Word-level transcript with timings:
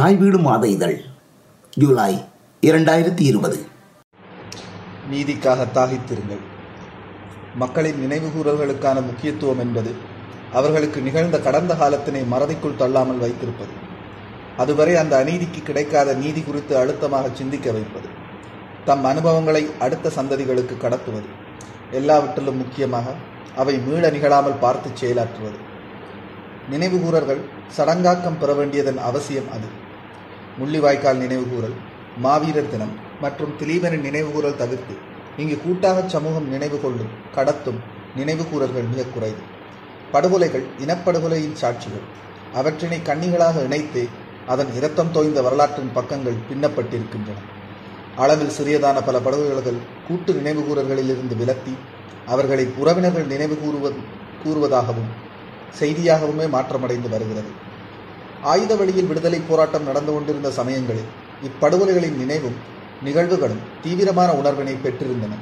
தாய் 0.00 0.16
வீடு 0.16 0.38
மாத 0.38 0.68
இதழ் 0.68 0.98
ஜூலை 1.76 2.12
இரண்டாயிரத்தி 2.62 3.20
இருபது. 3.20 3.56
நீதிக்காக 5.10 5.66
தாகித்திருங்கள். 5.74 6.40
மக்களின் 7.54 7.98
நினைவுகூறல்களுக்கான 8.04 8.94
முக்கியத்துவம் 9.06 9.58
என்பது 9.58 9.94
அவர்களுக்கு 10.52 11.00
நிகழ்ந்த 11.00 11.40
கடந்த 11.40 11.74
காலத்தினை 11.74 12.22
மறதிக்குள் 12.32 12.78
தள்ளாமல் 12.82 13.18
வைத்திருப்பது. 13.18 13.74
அதுவரை 14.56 14.94
அந்த 14.96 15.24
அநீதிக்கு 15.24 15.62
கிடைக்காத 15.62 16.14
நீதி 16.14 16.42
குறித்து 16.42 16.76
அழுத்தமாக 16.76 17.28
சிந்திக்க 17.34 17.72
வைப்பது. 17.72 18.08
தம் 18.84 19.04
அனுபவங்களை 19.04 19.66
அடுத்த 19.78 20.12
சந்ததிகளுக்கு 20.16 20.76
கடத்துவது. 20.86 21.28
எல்லாவற்றிலும் 21.90 22.56
முக்கியமாக 22.56 23.14
அவை 23.56 23.78
மீள 23.78 24.10
நிகழாமல் 24.10 24.62
பார்த்து 24.64 24.90
செயலாற்றுவது. 25.02 25.60
நினைவுகூரர்கள் 26.70 27.44
சடங்காக்கம் 27.76 28.40
பெற 28.40 28.52
வேண்டியதன் 28.54 28.98
அவசியம் 28.98 29.52
அது. 29.58 29.88
முள்ளிவாய்க்கால் 30.58 31.20
நினைவுகூரல் 31.24 31.76
மாவீரர் 32.16 32.70
தினம் 32.70 32.94
மற்றும் 33.20 33.52
திலீபனின் 33.60 34.04
நினைவுகூரல் 34.06 34.56
தவிர்த்து 34.56 34.94
இங்கு 35.36 35.58
கூட்டாக 35.64 36.08
சமூகம் 36.08 36.48
நினைவு 36.48 36.80
கொள்ளும் 36.80 37.12
கடத்தும் 37.36 37.78
நினைவுகூரல்கள் 38.16 38.88
மிக 38.92 39.02
குறைவு. 39.04 39.42
படுகொலைகள் 40.12 40.64
இனப்படுகொலையின் 40.78 41.58
சாட்சிகள். 41.62 42.06
அவற்றினை 42.54 43.00
கண்ணிகளாக 43.04 43.64
இணைத்து 43.64 44.08
அதன் 44.46 44.74
இரத்தம் 44.74 45.12
தோய்ந்த 45.12 45.42
வரலாற்றின் 45.42 45.94
பக்கங்கள் 45.94 46.42
பின்னப்பட்டிருக்கின்றன. 46.48 47.38
அளவில் 48.16 48.56
சிறியதான 48.58 48.96
பல 49.04 49.18
படுகொலைகள் 49.18 49.80
கூட்டு 50.08 50.32
நினைவுகூரல்களிலிருந்து 50.32 51.34
விலத்தி 51.42 51.74
அவர்களை 52.26 52.72
உறவினர்கள் 52.76 53.26
நினைவு 53.26 53.58
கூறுவது 53.58 54.00
கூறுவதாகவும் 54.44 55.10
செய்தியாகவுமே 55.80 56.48
மாற்றமடைந்து 56.48 57.08
வருகிறது. 57.08 57.50
ஆயுத 58.42 58.76
வழியில் 58.76 59.06
விடுதலை 59.06 59.40
போராட்டம் 59.48 59.82
நடந்து 59.82 60.12
கொண்டிருந்த 60.12 60.50
சமயங்களில் 60.50 61.08
இப்படுகொலைகளின் 61.42 62.16
நினைவும் 62.16 62.56
நிகழ்வுகளும் 63.04 63.62
தீவிரமான 63.82 64.34
உணர்வினை 64.34 64.74
பெற்றிருந்தன. 64.74 65.34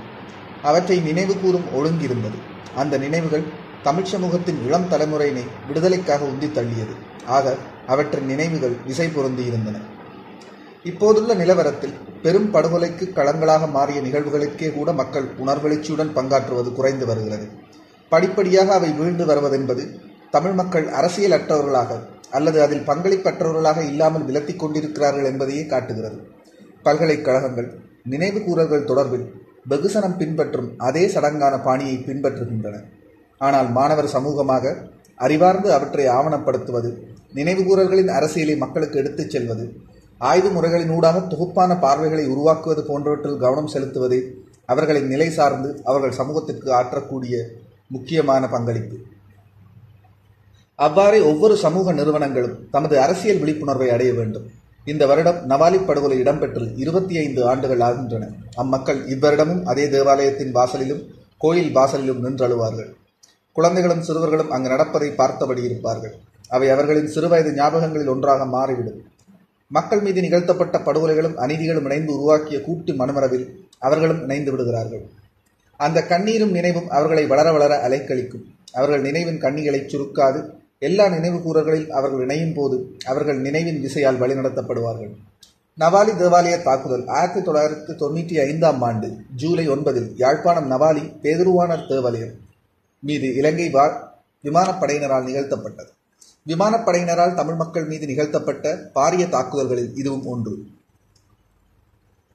அவற்றை 0.62 1.00
நினைவு 1.00 1.36
கூறும் 1.36 1.64
ஒழுங்கிருந்தது. 1.74 2.38
அந்த 2.74 2.98
நினைவுகள் 2.98 3.42
தமிழ் 3.82 4.04
சமூகத்தின் 4.04 4.64
இளம் 4.66 4.88
தலைமுறையினை 4.90 5.42
விடுதலைக்காக 5.66 6.24
உந்தி 6.24 6.48
தள்ளியது. 6.48 6.94
ஆக 7.26 7.54
அவற்றின் 7.86 8.26
நினைவுகள் 8.26 8.76
விசை 8.86 9.06
பொருந்தியிருந்தன. 9.06 9.76
இப்போதுள்ள 10.84 11.34
நிலவரத்தில் 11.34 11.94
பெரும் 12.22 12.54
படுகொலைக்கு 12.54 13.12
களங்களாக 13.12 13.66
மாறிய 13.66 14.00
நிகழ்வுகளுக்கே 14.00 14.72
கூட 14.72 14.92
மக்கள் 14.92 15.24
உணர்வெழுச்சியுடன் 15.46 16.14
பங்காற்றுவது 16.14 16.72
குறைந்து 16.72 17.06
வருகிறது. 17.06 17.48
படிப்படியாக 18.08 18.74
அவை 18.74 18.90
வீழ்ந்து 18.90 19.26
வருவதென்பது 19.26 20.00
தமிழ் 20.30 20.52
மக்கள் 20.52 20.88
அரசியல் 20.88 21.30
அற்றவர்களாக 21.30 22.16
அல்லது 22.30 22.62
அதில் 22.62 22.86
பங்களிப்பற்றவர்களாக 22.86 23.78
இல்லாமல் 23.88 24.24
விலத்திக் 24.24 24.58
கொண்டிருக்கிறார்கள் 24.58 25.24
என்பதையே 25.24 25.66
காட்டுகிறது. 25.66 26.18
பல்கலைக்கழகங்கள் 26.82 27.68
நினைவு 28.04 28.40
கூறல்கள் 28.44 28.88
தொடர்பில் 28.90 29.26
வெகுசனம் 29.70 30.16
பின்பற்றும் 30.16 30.68
அதே 30.78 31.06
சடங்கான 31.06 31.62
பாணியை 31.62 31.96
பின்பற்றுகின்றன. 32.06 32.76
ஆனால் 33.38 33.68
மாணவர் 33.70 34.14
சமூகமாக 34.16 34.74
அறிவார்ந்து 35.16 35.72
அவற்றை 35.72 36.06
ஆவணப்படுத்துவது 36.06 36.90
நினைவுகூறல்களின் 37.34 38.08
அரசியலை 38.08 38.56
மக்களுக்கு 38.56 38.98
எடுத்துச் 38.98 39.30
செல்வது 39.30 39.64
ஆய்வு 40.18 40.50
முறைகளின் 40.50 40.90
ஊடாக 40.90 41.18
தொகுப்பான 41.20 41.78
பார்வைகளை 41.78 42.26
உருவாக்குவது 42.26 42.84
போன்றவற்றில் 42.84 43.38
கவனம் 43.38 43.72
செலுத்துவதே 43.74 44.20
அவர்களின் 44.66 45.06
நிலை 45.06 45.30
சார்ந்து 45.30 45.80
அவர்கள் 45.84 46.10
சமூகத்திற்கு 46.10 46.72
ஆற்றக்கூடிய 46.72 47.34
முக்கியமான 47.88 48.48
பங்களிப்பு. 48.48 48.96
அவ்வாறே 50.84 51.20
ஒவ்வொரு 51.20 51.56
சமூக 51.56 51.92
நிறுவனங்களும் 51.92 52.70
தமது 52.70 53.00
அரசியல் 53.00 53.38
விழிப்புணர்வை 53.38 53.90
அடைய 53.90 54.12
வேண்டும். 54.12 54.44
இந்த 54.84 55.06
வருடம் 55.06 55.38
நவாலி 55.48 55.78
படுகொலை 55.86 56.20
இடம்பெற்று 56.22 56.64
இருபத்தி 56.76 57.18
ஐந்து 57.18 57.46
ஆண்டுகள் 57.46 57.80
ஆகின்றன. 57.80 58.28
அம்மக்கள் 58.56 59.00
இவ்வருடமும் 59.04 59.62
அதே 59.64 59.88
தேவாலயத்தின் 59.88 60.54
வாசலிலும் 60.54 61.02
கோயில் 61.38 61.74
வாசலிலும் 61.74 62.22
நின்றழுவார்கள். 62.24 62.90
குழந்தைகளும் 63.52 64.02
சிறுவர்களும் 64.02 64.50
அங்கு 64.50 64.68
நடப்பதை 64.68 65.10
பார்த்தபடி 65.10 65.62
இருப்பார்கள். 65.62 66.14
அவை 66.48 66.70
அவர்களின் 66.70 67.10
சிறுவயது 67.14 67.50
ஞாபகங்களில் 67.54 68.08
ஒன்றாக 68.08 68.46
மாறிவிடும். 68.46 69.00
மக்கள் 69.70 70.00
மீது 70.00 70.20
நிகழ்த்தப்பட்ட 70.20 70.78
படுகொலைகளும் 70.78 71.34
அநீதிகளும் 71.34 71.84
இணைந்து 71.84 72.12
உருவாக்கிய 72.14 72.60
கூட்டு 72.60 72.92
மனமரவில் 72.92 73.46
அவர்களும் 73.78 74.22
இணைந்து 74.22 74.50
விடுகிறார்கள். 74.50 75.02
அந்த 75.76 75.98
கண்ணீரும் 76.02 76.50
நினைவும் 76.50 76.88
அவர்களை 76.90 77.26
வளர 77.26 77.52
வளர 77.52 77.88
அலைக்கழிக்கும். 77.88 78.46
அவர்கள் 78.72 79.00
நினைவின் 79.00 79.40
கண்ணிகளை 79.40 79.86
சுருக்காது 79.86 80.40
எல்லா 80.86 81.04
நினைவு 81.08 81.38
கூறல்களில் 81.38 81.90
அவர்கள் 81.90 82.22
இணையும் 82.24 82.54
போது 82.54 82.76
அவர்கள் 83.04 83.38
நினைவின் 83.46 83.80
விசையால் 83.84 84.20
வழிநடத்தப்படுவார்கள். 84.22 85.12
நவாலி 85.78 86.12
தேவாலய 86.20 86.56
தாக்குதல் 86.62 87.04
ஆயிரத்தி 87.16 87.40
தொள்ளாயிரத்தி 87.40 87.92
தொண்ணூற்றி 88.02 88.36
ஐந்தாம் 88.46 88.82
ஆண்டு 88.82 89.08
ஜூலை 89.40 89.64
ஒன்பதில் 89.68 90.08
யாழ்ப்பாணம் 90.16 90.70
நவாலி 90.70 91.04
பேதுருவானர் 91.22 91.84
தேவாலயம் 91.88 92.34
மீது 93.02 93.28
இலங்கை 93.34 93.68
வா 93.70 93.84
விமானப்படையினரால் 94.44 95.28
நிகழ்த்தப்பட்டது. 95.28 95.90
விமானப்படையினரால் 96.46 97.34
தமிழ் 97.34 97.54
மக்கள் 97.54 97.86
மீது 97.86 98.06
நிகழ்த்தப்பட்ட 98.06 98.74
பாரிய 98.94 99.24
தாக்குதல்களில் 99.28 99.94
இதுவும் 99.96 100.26
ஒன்று. 100.26 100.54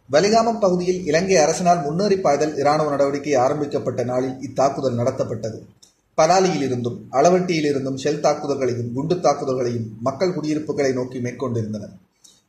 வலிகாமம் 0.10 0.60
பகுதியில் 0.60 1.06
இலங்கை 1.06 1.38
அரசினால் 1.44 1.84
முன்னேறி 1.86 2.18
பாய்தல் 2.18 2.56
இராணுவ 2.56 2.90
நடவடிக்கை 2.90 3.34
ஆரம்பிக்கப்பட்ட 3.46 4.04
நாளில் 4.04 4.36
இத்தாக்குதல் 4.48 5.00
நடத்தப்பட்டது. 5.00 5.60
பலாலியில் 6.18 6.66
இருந்தும் 6.68 6.98
அளவட்டியில் 7.18 7.68
இருந்தும் 7.70 8.00
ஷெல் 8.04 8.24
தாக்குதல்களையும் 8.26 8.92
குண்டு 8.96 9.16
தாக்குதல்களையும் 9.16 9.88
மக்கள் 10.08 10.34
குடியிருப்புகளை 10.36 10.92
நோக்கி 11.00 11.20
மேற்கொண்டிருந்தனர். 11.26 11.94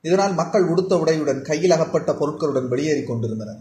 இதனால் 0.09 0.35
மக்கள் 0.41 0.67
உடுத்த 0.73 0.95
உடையுடன் 1.03 1.41
கையில் 1.43 1.75
அகப்பட்ட 1.77 2.11
பொருட்களுடன் 2.13 2.69
வெளியேறிக் 2.73 3.11
கொண்டிருந்தனர் 3.11 3.61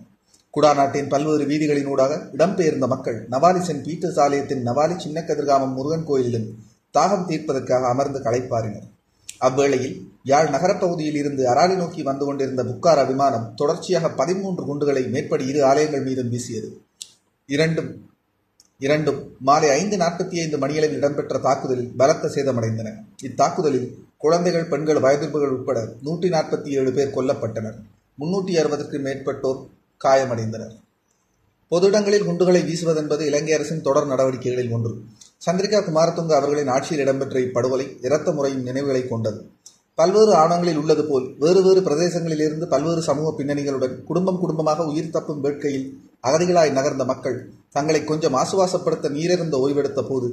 குடாநாட்டின் 0.53 1.11
பல்வேறு 1.11 1.43
வீதிகளினூடாக 1.51 2.13
இடம்பெயர்ந்த 2.35 2.87
மக்கள் 2.87 3.19
நவாலி 3.33 3.61
சென்ட் 3.67 3.85
பீட்டர்ஸ் 3.85 4.19
ஆலயத்தின் 4.25 4.65
நவாலி 4.67 4.95
சின்ன 5.03 5.21
கதிர்காமம் 5.21 5.73
முருகன் 5.77 6.07
கோயிலிலும் 6.09 6.47
தாகம் 6.95 7.27
தீர்ப்பதற்காக 7.29 7.87
அமர்ந்து 7.93 8.19
களைப்பாரினர் 8.19 8.87
அவ்வேளையில் 9.47 9.95
யாழ் 10.31 10.49
நகரப்பகுதியில் 10.55 11.17
இருந்து 11.21 11.43
அராலி 11.53 11.75
நோக்கி 11.75 12.01
வந்து 12.03 12.25
கொண்டிருந்த 12.25 12.63
புக்காரா 12.63 13.03
விமானம் 13.07 13.47
தொடர்ச்சியாக 13.55 14.11
பதிமூன்று 14.19 14.63
குண்டுகளை 14.65 15.03
மேற்படி 15.13 15.45
இரு 15.51 15.61
ஆலயங்கள் 15.69 16.05
மீதும் 16.07 16.29
வீசியது. 16.29 16.69
இரண்டும் 17.49 17.89
இரண்டும் 18.81 19.19
மாலை 19.47 19.67
ஐந்து 19.79 19.97
நாற்பத்தி 19.97 20.35
ஐந்து 20.43 20.57
மணியளவில் 20.61 20.97
இடம்பெற்ற 20.99 21.39
தாக்குதலில் 21.47 21.91
பலத்த 21.99 22.31
சேதமடைந்தன. 22.35 22.89
இத்தாக்குதலில் 23.27 23.87
குழந்தைகள் 24.23 24.69
பெண்கள் 24.71 25.03
வயதிற்புகள் 25.05 25.53
உட்பட 25.55 25.79
நூற்றி 26.05 26.29
நாற்பத்தி 26.35 26.69
ஏழு 26.79 26.91
பேர் 26.97 27.15
கொல்லப்பட்டனர். 27.15 27.77
முன்னூற்றி 28.17 28.53
அறுபதுக்கு 28.61 28.97
மேற்பட்டோர் 29.05 29.59
காயமடைந்தனர். 30.01 30.73
பொது 31.71 31.87
இடங்களில் 31.89 32.25
குண்டுகளை 32.27 32.61
வீசுவதென்பது 32.69 33.23
இலங்கை 33.29 33.53
அரசின் 33.57 33.85
தொடர் 33.87 34.09
நடவடிக்கைகளில் 34.11 34.73
ஒன்று. 34.77 34.93
சந்திரிகா 35.45 35.79
குமாரதுங்க 35.85 36.33
அவர்களின் 36.39 36.71
ஆட்சியில் 36.75 37.03
இடம்பெற்ற 37.03 37.37
இப்படுகொலை 37.47 37.85
இரத்த 38.07 38.31
முறையும் 38.37 38.65
நினைவுகளை 38.69 39.03
கொண்டது. 39.07 39.39
பல்வேறு 39.97 40.33
ஆணங்களில் 40.41 40.79
உள்ளது 40.81 41.03
போல் 41.07 41.25
வேறு 41.41 41.61
வேறு 41.65 41.81
பிரதேசங்களிலிருந்து 41.87 42.65
பல்வேறு 42.73 43.01
சமூக 43.09 43.31
பின்னணிகளுடன் 43.39 43.95
குடும்பம் 44.09 44.39
குடும்பமாக 44.43 44.85
உயிர் 44.91 45.11
தப்பும் 45.15 45.41
வேட்கையில் 45.45 45.87
அகதிகளாய் 46.23 46.71
நகர்ந்த 46.71 47.05
மக்கள் 47.05 47.49
தங்களை 47.71 48.03
கொஞ்சம் 48.03 48.33
ஆசுவாசப்படுத்த 48.33 49.09
நீரிருந்த 49.09 49.57
ஓய்வெடுத்த 49.57 50.01
போது 50.07 50.27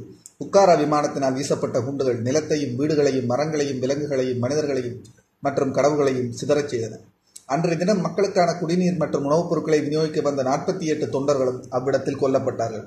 உக்காரா 0.44 0.74
விமானத்தினால் 0.78 1.34
வீசப்பட்ட 1.34 1.84
குண்டுகள் 1.84 2.22
நிலத்தையும் 2.22 2.76
வீடுகளையும் 2.78 3.26
மரங்களையும் 3.26 3.78
விலங்குகளையும் 3.78 4.38
மனிதர்களையும் 4.38 5.04
மற்றும் 5.40 5.72
கடவுகளையும் 5.72 6.32
சிதறச் 6.32 6.74
செய்தன. 6.74 6.98
அன்றைய 7.46 7.76
தினம் 7.76 8.00
மக்களுக்கான 8.00 8.54
குடிநீர் 8.54 8.96
மற்றும் 8.96 9.24
உணவுப் 9.24 9.48
பொருட்களை 9.48 9.80
விநியோகிக்க 9.80 10.22
வந்த 10.22 10.42
நாற்பத்தி 10.42 10.80
எட்டு 10.80 11.06
தொண்டர்களும் 11.06 11.62
அவ்விடத்தில் 11.68 12.20
கொல்லப்பட்டார்கள். 12.20 12.84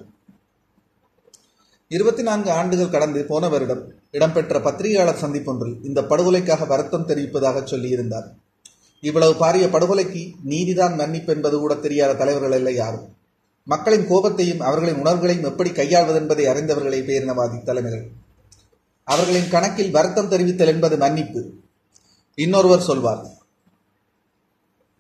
இருபத்தி 1.88 2.24
நான்கு 2.24 2.52
ஆண்டுகள் 2.52 2.90
கடந்து 2.90 3.26
போன 3.26 3.50
வருடம் 3.50 3.94
இடம்பெற்ற 4.12 4.60
பத்திரிகையாளர் 4.60 5.22
சந்திப்பொன்றில் 5.22 5.86
இந்த 5.86 6.02
படுகொலைக்காக 6.02 6.68
வருத்தம் 6.68 7.08
தெரிவிப்பதாக 7.08 7.64
சொல்லியிருந்தார். 7.64 8.30
இவ்வளவு 9.04 9.34
பாரிய 9.42 9.66
படுகொலைக்கு 9.72 10.22
நீதிதான் 10.52 10.96
மன்னிப்பு 11.00 11.32
என்பது 11.36 11.56
கூட 11.60 11.74
தெரியாத 11.86 12.12
தலைவர்கள் 12.22 12.58
இல்லை 12.60 12.74
யாரும். 12.76 13.08
மக்களின் 13.68 14.08
கோபத்தையும் 14.10 14.62
அவர்களின் 14.68 15.02
உணர்வுகளையும் 15.02 15.48
எப்படி 15.50 15.70
கையாள்வது 15.72 16.18
என்பதை 16.22 16.46
அறிந்தவர்களை 16.52 17.00
பேரினவாதி 17.10 17.58
தலைமைகள். 17.64 18.06
அவர்களின் 19.08 19.52
கணக்கில் 19.54 19.96
வருத்தம் 19.98 20.32
தெரிவித்தல் 20.34 20.72
என்பது 20.74 20.96
மன்னிப்பு. 20.98 21.42
இன்னொருவர் 22.38 22.88
சொல்வார் 22.90 23.24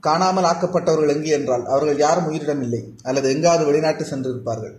காணாமல் 0.03 0.47
ஆக்கப்பட்டவர்கள் 0.49 1.13
எங்கே 1.15 1.31
என்றால் 1.37 1.63
அவர்கள் 1.65 1.99
யாரும் 2.05 2.27
உயிரிடம் 2.29 2.61
இல்லை 2.61 2.81
அல்லது 3.03 3.27
எங்காவது 3.33 3.63
வெளிநாட்டு 3.65 4.03
சென்றிருப்பார்கள். 4.03 4.73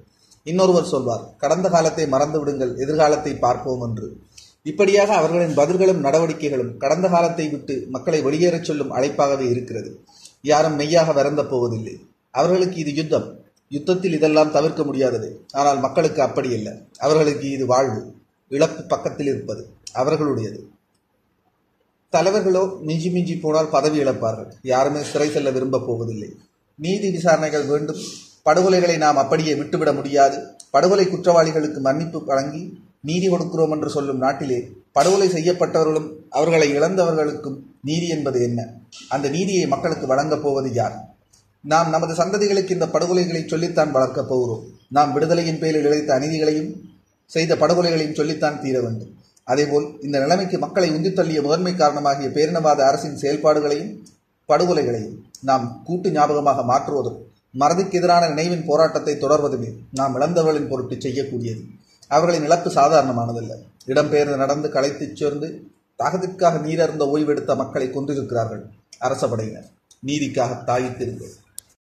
இன்னொருவர் 0.47 0.91
சொல்வார் 0.93 1.25
கடந்த 1.43 1.67
காலத்தை 1.69 2.05
மறந்து 2.15 2.39
விடுங்கள் 2.41 2.73
எதிர்காலத்தை 2.77 3.33
பார்ப்போம் 3.45 3.85
என்று. 3.89 4.09
இப்படியாக 4.69 5.15
அவர்களின் 5.15 5.57
பதில்களும் 5.57 6.01
நடவடிக்கைகளும் 6.01 6.77
கடந்த 6.77 7.09
காலத்தை 7.09 7.49
விட்டு 7.49 7.87
மக்களை 7.89 8.21
வெளியேறச் 8.25 8.65
சொல்லும் 8.65 8.95
அழைப்பாகவே 8.97 9.47
இருக்கிறது. 9.51 10.05
யாரும் 10.43 10.75
மெய்யாக 10.75 11.13
வருந்த 11.13 11.45
போவதில்லை. 11.45 11.95
அவர்களுக்கு 12.31 12.77
இது 12.77 12.95
யுத்தம். 12.95 13.27
யுத்தத்தில் 13.69 14.13
இதெல்லாம் 14.13 14.51
தவிர்க்க 14.51 14.83
முடியாதது. 14.85 15.47
ஆனால் 15.53 15.79
மக்களுக்கு 15.79 16.23
அப்படி 16.23 16.49
இல்லை 16.51 16.73
அவர்களுக்கு 16.99 17.51
இது 17.51 17.67
வாழ்வு. 17.67 18.15
இழப்பு 18.49 18.83
பக்கத்தில் 18.83 19.27
இருப்பது 19.27 19.63
அவர்களுடையது. 19.95 20.61
தலைவர்களோ 22.09 22.79
மிஞ்சி 22.81 23.11
மிஞ்சி 23.11 23.37
போனால் 23.37 23.71
பதவி 23.71 23.99
இழப்பார்கள். 24.05 24.51
யாருமே 24.63 25.03
சிறை 25.03 25.31
செல்ல 25.31 25.51
விரும்பப் 25.51 25.87
போவதில்லை. 25.87 26.31
நீதி 26.79 27.11
விசாரணைகள் 27.11 27.67
வேண்டும். 27.67 28.03
படுகொலைகளை 28.45 28.97
நாம் 28.97 29.17
அப்படியே 29.17 29.55
விட்டுவிட 29.55 29.93
முடியாது. 29.93 30.39
படுகொலை 30.71 31.07
குற்றவாளிகளுக்கு 31.07 31.79
மன்னிப்பு 31.79 32.25
வழங்கி 32.25 32.63
நீதி 33.05 33.27
கொடுக்கிறோம் 33.29 33.73
என்று 33.75 33.91
சொல்லும் 33.91 34.23
நாட்டிலே 34.25 34.59
படுகொலை 34.93 35.29
செய்யப்பட்டவர்களும் 35.29 36.09
அவர்களை 36.31 36.69
இழந்தவர்களுக்கும் 36.79 37.59
நீதி 37.83 38.07
என்பது 38.09 38.39
என்ன? 38.43 38.61
அந்த 39.09 39.27
நீதியை 39.29 39.67
மக்களுக்கு 39.67 40.07
வழங்கப் 40.07 40.45
போவது 40.45 40.69
யார்? 40.73 40.97
நாம் 41.65 41.91
நமது 41.91 42.15
சந்ததிகளுக்கு 42.15 42.71
இந்த 42.71 42.87
படுகொலைகளை 42.87 43.43
சொல்லித்தான் 43.47 43.93
வளர்க்கப் 43.93 44.29
போகிறோம். 44.29 44.65
நாம் 44.89 45.13
விடுதலையின் 45.17 45.61
பேரில் 45.63 45.87
இழைத்த 45.89 46.11
அநீதிகளையும் 46.19 46.71
செய்த 47.31 47.53
படுகொலைகளையும் 47.57 48.19
சொல்லித்தான் 48.21 48.61
தீர 48.61 48.77
வேண்டும். 48.81 49.13
அதேபோல் 49.45 49.87
இந்த 50.03 50.17
நிலைமைக்கு 50.19 50.59
மக்களை 50.59 50.89
உந்தித்தள்ளிய 50.91 51.41
முதன்மை 51.43 51.73
காரணமாகிய 51.75 52.29
பேரினவாத 52.37 52.81
அரசின் 52.91 53.21
செயல்பாடுகளையும் 53.23 53.93
படுகொலைகளையும் 54.49 55.17
நாம் 55.49 55.65
கூட்டு 55.85 56.09
ஞாபகமாக 56.11 56.63
மாற்றுவதும் 56.63 57.19
மறதிக்கு 57.63 57.97
எதிரான 57.99 58.29
நினைவின் 58.29 58.65
போராட்டத்தை 58.69 59.15
தொடர்வதுமே 59.15 59.71
நாம் 59.93 60.15
இழந்தவர்களின் 60.17 60.71
பொருட்டு 60.71 60.97
செய்யக்கூடியது. 60.97 61.63
அவர்களின் 62.09 62.45
இழப்பு 62.45 62.71
சாதாரணமானதல்ல. 62.71 63.53
இடம்பெயர்ந்து 63.87 64.37
நடந்து 64.37 64.69
களைத்துச் 64.69 65.17
சேர்ந்து 65.17 65.49
தாகத்திற்காக 65.99 66.59
நீரருந்த 66.59 67.05
ஓய்வெடுத்த 67.15 67.57
மக்களை 67.57 67.91
கொன்றிருக்கிறார்கள் 67.91 68.63
அரச 68.99 69.27
படையினர் 69.27 69.69
நீதிக்காக 70.07 70.57
தாயித்திருந்தது 70.65 71.35